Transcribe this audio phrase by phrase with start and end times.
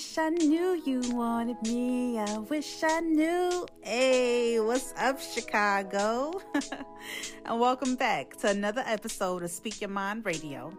[0.00, 2.18] Wish I knew you wanted me.
[2.18, 3.66] I wish I knew.
[3.82, 6.40] Hey, what's up, Chicago?
[7.44, 10.72] and welcome back to another episode of Speak Your Mind Radio.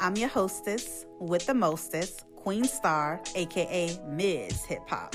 [0.00, 4.64] I'm your hostess with the mostest, Queen Star, aka Ms.
[4.64, 5.14] Hip Hop.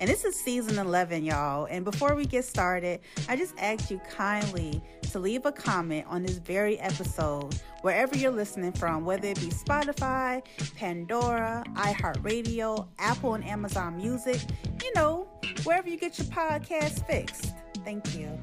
[0.00, 1.66] And this is season 11, y'all.
[1.66, 6.22] And before we get started, I just ask you kindly to leave a comment on
[6.22, 10.42] this very episode, wherever you're listening from, whether it be Spotify,
[10.74, 14.40] Pandora, iHeartRadio, Apple and Amazon Music,
[14.82, 15.28] you know,
[15.64, 17.52] wherever you get your podcast fixed.
[17.84, 18.38] Thank you.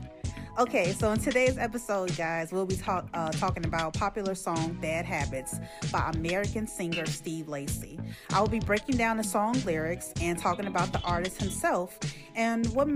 [0.57, 5.05] Okay, so in today's episode, guys, we'll be talk, uh, talking about popular song "Bad
[5.05, 5.59] Habits"
[5.91, 7.99] by American singer Steve Lacy.
[8.31, 11.99] I will be breaking down the song lyrics and talking about the artist himself
[12.33, 12.87] and what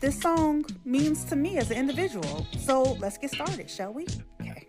[0.00, 2.44] this song means to me as an individual.
[2.58, 4.08] So let's get started, shall we?
[4.40, 4.66] Okay.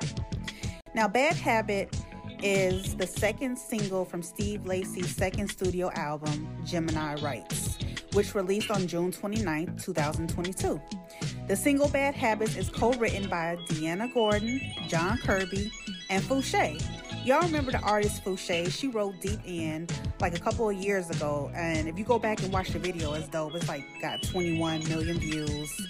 [0.93, 1.95] Now, "Bad Habit"
[2.43, 7.79] is the second single from Steve Lacy's second studio album, Gemini Rights,
[8.13, 10.79] which released on June 29, 2022.
[11.47, 14.59] The single Bad Habits is co written by Deanna Gordon,
[14.89, 15.71] John Kirby,
[16.09, 16.83] and Fousheé.
[17.25, 18.69] Y'all remember the artist Fousheé?
[18.69, 21.49] She wrote Deep End like a couple of years ago.
[21.55, 23.55] And if you go back and watch the video, it's dope.
[23.55, 25.87] It's like got 21 million views.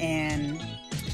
[0.00, 0.60] And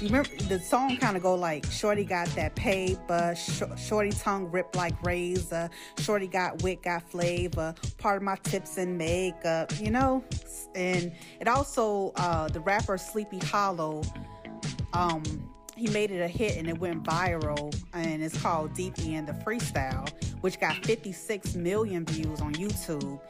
[0.02, 4.74] remember the song kind of go like shorty got that paper sh- shorty tongue ripped
[4.76, 10.24] like razor shorty got wit got flavor part of my tips and makeup you know?
[10.74, 14.02] And it also uh the rapper Sleepy Hallow
[14.92, 15.22] um
[15.76, 19.32] he made it a hit and it went viral and it's called deep end the
[19.32, 20.08] freestyle
[20.42, 23.20] which got 56 million views on youtube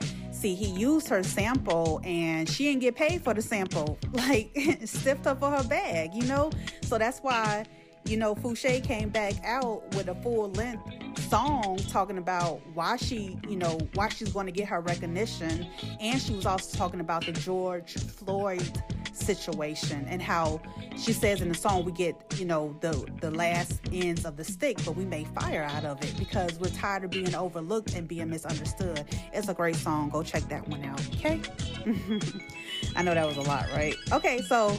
[0.43, 3.99] he used her sample and she didn't get paid for the sample.
[4.13, 6.51] Like stiffed her for her bag you know?
[6.83, 7.65] So that's why
[8.05, 10.83] you know Fousheé came back out with a full length
[11.29, 15.67] song talking about why she you know why she's going to get her recognition.
[16.01, 20.61] And she was also talking about the george floyd situation and how
[20.97, 24.45] she says in the song we get you know the the last ends of the
[24.45, 28.09] stick but we make fire out of it because we're tired of being overlooked and
[28.09, 29.05] being misunderstood.
[29.33, 30.11] It's a great song.
[30.11, 31.41] Go check that one out okay?
[32.97, 33.95] I know that was a lot right?
[34.13, 34.77] Okay so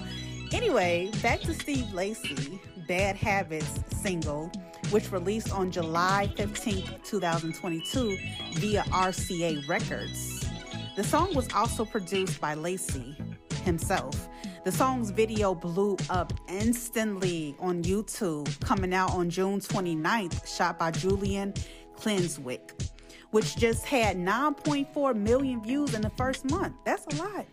[0.51, 4.51] anyway back to steve lacy bad habits single
[4.91, 8.17] which released on july 15 2022
[8.53, 10.45] via rca records.
[10.95, 13.17] The song was also produced by lacy
[13.63, 14.29] himself.
[14.63, 20.91] The song's video blew up instantly on YouTube, coming out on June 29th, shot by
[20.91, 21.53] Julian
[21.97, 22.91] Klincewicz,
[23.31, 26.75] which just had 9.4 million views in the first month.
[26.85, 27.45] That's a lot.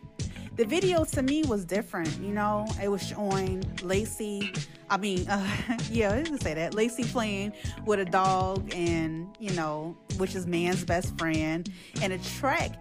[0.57, 2.67] The video to me was different, you know.
[2.83, 4.53] It was showing Lacy,
[4.91, 5.47] I mean, uh,
[5.91, 6.75] yeah, I can say that.
[6.75, 7.55] Lacy playing
[7.87, 11.67] with a dog, and you know, which is man's best friend,
[12.03, 12.73] and a track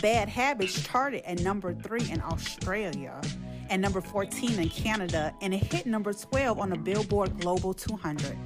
[0.00, 3.20] Bad Habits charted at number three in Australia
[3.68, 8.36] and number 14 in Canada, and it hit number 12 on the Billboard Global 200.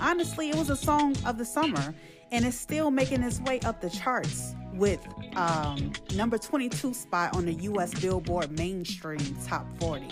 [0.00, 1.94] Honestly, it was a song of the summer,
[2.30, 5.04] and it's still making its way up the charts with
[5.36, 7.92] um, number 22 spot on the U.S.
[8.00, 10.06] Billboard Mainstream Top 40.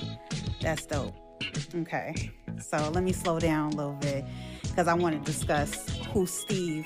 [0.60, 1.14] That's dope.
[1.74, 2.30] Okay,
[2.60, 4.24] so let me slow down a little bit
[4.62, 6.84] because I want to discuss who Steve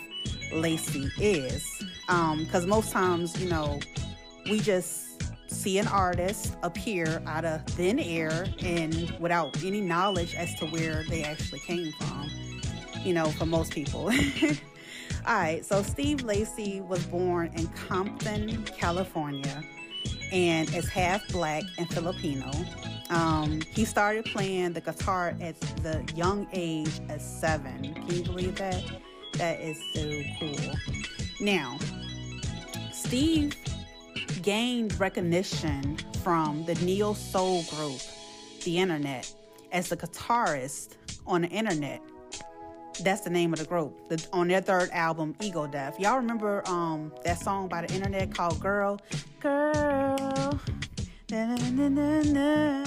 [0.54, 1.66] Lacy is.
[2.06, 3.80] Because um, most times, you know,
[4.50, 5.12] we just
[5.52, 11.04] see an artist appear out of thin air and without any knowledge as to where
[11.08, 12.30] they actually came from,
[13.04, 14.10] you know, for most people.
[15.26, 19.62] All right, so Steve Lacy was born in Compton, California,
[20.32, 22.50] and is half black and Filipino.
[23.10, 27.94] Um, he started playing the guitar at the young age of seven.
[27.94, 28.82] Can you believe that?
[29.34, 30.74] That is so cool.
[31.40, 31.78] Now,
[32.92, 33.56] Steve
[34.42, 38.00] gained recognition from the neo soul group,
[38.64, 39.34] The Internet,
[39.72, 40.90] as a guitarist
[41.26, 42.00] on the internet.
[43.00, 44.08] That's the name of the group.
[44.08, 45.98] The, on their third album, Ego Death.
[45.98, 49.00] Y'all remember um, that song by the internet called Girl?
[49.40, 50.60] Girl,
[51.30, 52.84] na, na, na.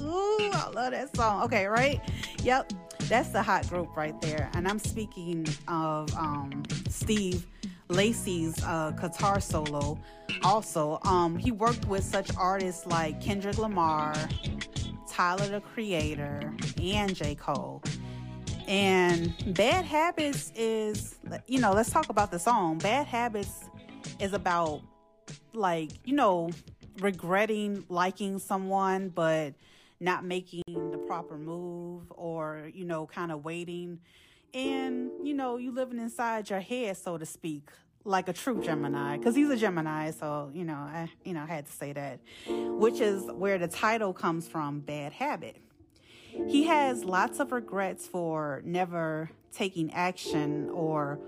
[0.00, 1.42] Ooh, I love that song.
[1.44, 2.00] Okay, right?
[2.42, 2.72] Yep.
[3.08, 4.50] That's the hot group right there.
[4.54, 7.46] And I'm speaking of um, Steve
[7.88, 9.98] Lacy's uh, guitar solo.
[10.42, 14.12] Also, um, he worked with such artists like Kendrick Lamar,
[15.08, 17.36] Tyler the Creator, and J.
[17.36, 17.82] Cole.
[18.66, 22.78] And Bad Habits is, you know, let's talk about the song.
[22.78, 23.70] Bad Habits
[24.18, 24.82] is about,
[25.54, 26.50] like, you know,
[26.98, 29.54] regretting liking someone, but
[30.00, 30.62] not making
[31.16, 33.98] proper move or, you know, kind of waiting.
[34.52, 37.70] And, you know, you living inside your head, so to speak,
[38.04, 40.10] like a true Gemini, because he's a Gemini.
[40.10, 43.66] So, you know, I, you know, I had to say that, which is where the
[43.66, 45.56] title comes from, Bad Habit.
[46.48, 51.18] He has lots of regrets for never taking action or,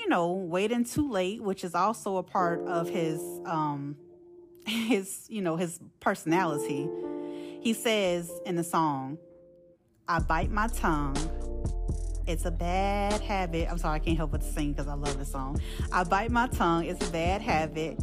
[0.00, 3.96] you know, waiting too late, which is also a part of his, um,
[4.66, 6.88] his, you know, his personality.
[7.60, 9.18] He says in the song,
[10.08, 11.16] I bite my tongue.
[12.26, 13.68] It's a bad habit.
[13.70, 15.60] I'm sorry, I can't help but sing because I love this song.
[15.92, 16.84] I bite my tongue.
[16.84, 17.98] It's a bad habit.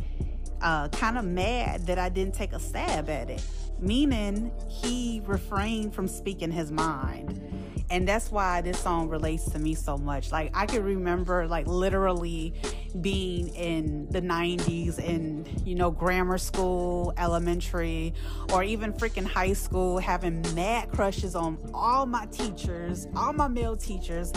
[0.61, 3.43] Uh, kind of mad that I didn't take a stab at it
[3.79, 7.41] meaning he refrained from speaking his mind.
[7.89, 10.31] And that's why this song relates to me so much.
[10.31, 12.53] Like I can remember like literally
[13.01, 18.13] being in the 90s in, you know, grammar school, elementary,
[18.51, 23.75] or even freaking high school having mad crushes on all my teachers, all my male
[23.75, 24.31] teachers,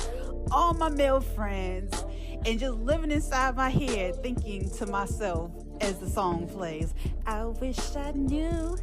[0.50, 2.04] all my male friends,
[2.44, 5.50] and just living inside my head thinking to myself,
[5.80, 6.94] as the song plays.
[7.26, 8.76] I wish I knew.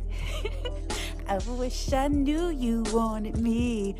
[1.27, 3.95] I wish I knew you wanted me.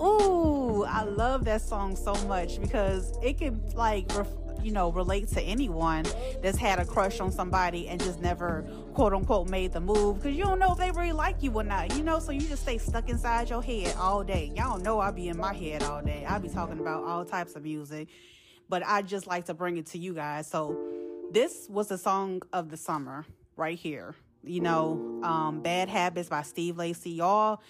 [0.00, 4.10] Ooh, I love that song so much because it can like
[4.62, 6.04] you know relate to anyone
[6.42, 8.62] that's had a crush on somebody and just never
[8.94, 11.62] quote unquote made the move because you don't know if they really like you or
[11.62, 14.98] not you know so you just stay stuck inside your head all day y'all know
[15.00, 18.08] i be in my head all day i be talking about all types of music
[18.70, 20.74] but i just like to bring it to you guys so
[21.30, 23.26] this was the song of the summer
[23.56, 24.14] right here.
[24.46, 27.10] You know, um, Bad Habits by Steve Lacy.
[27.10, 27.60] Y'all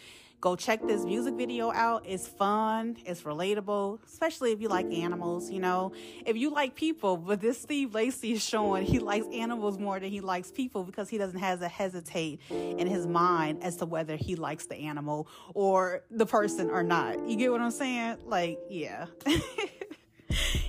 [0.44, 2.05] go check this music video out.
[2.06, 5.93] It's fun, it's relatable, especially if you like animals, you know.
[6.26, 10.11] If you like people, but this Steve Lacy is showing he likes animals more than
[10.11, 14.17] he likes people because he doesn't have to hesitate in his mind as to whether
[14.17, 17.26] he likes the animal or the person or not.
[17.26, 18.19] You get what I'm saying?
[18.26, 19.06] Like, yeah.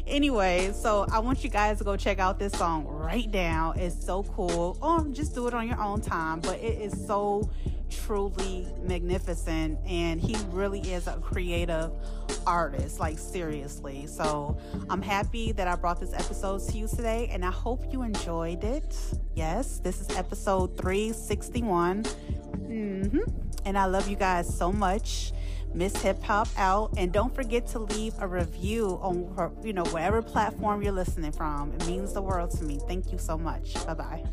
[0.07, 3.73] anyway, so I want you guys to go check out this song right now.
[3.75, 4.77] It's so cool.
[4.81, 7.49] Or just do it on your own time, but it is so
[7.89, 11.91] truly magnificent and he really is a creative
[12.47, 14.57] artist like seriously so
[14.89, 18.63] i'm happy that i brought this episode to you today and i hope you enjoyed
[18.63, 18.95] it
[19.35, 23.19] yes this is episode 361 mm-hmm.
[23.65, 25.31] and i love you guys so much
[25.75, 26.91] Miss Hip Hop out.
[26.97, 31.73] And don't forget to leave a review on, you know, whatever platform you're listening from.
[31.73, 32.79] It means the world to me.
[32.87, 33.73] Thank you so much.
[33.85, 34.23] Bye bye.